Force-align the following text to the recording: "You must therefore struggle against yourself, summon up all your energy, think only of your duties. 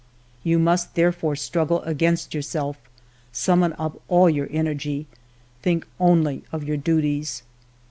"You 0.43 0.57
must 0.57 0.95
therefore 0.95 1.35
struggle 1.35 1.83
against 1.83 2.33
yourself, 2.33 2.75
summon 3.31 3.75
up 3.77 4.01
all 4.07 4.31
your 4.31 4.47
energy, 4.49 5.05
think 5.61 5.85
only 5.99 6.43
of 6.51 6.63
your 6.63 6.77
duties. 6.77 7.43